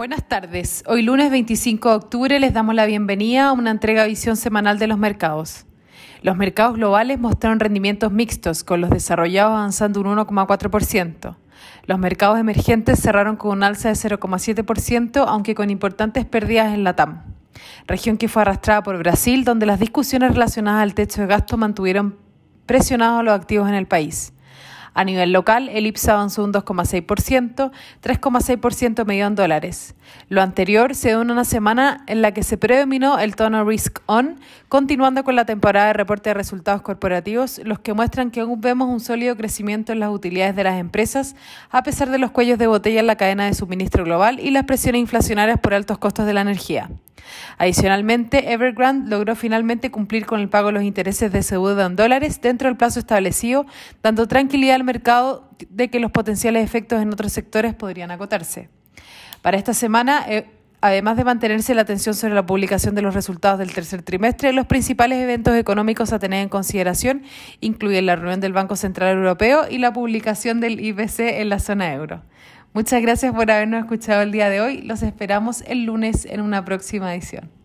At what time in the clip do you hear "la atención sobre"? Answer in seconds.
61.74-62.34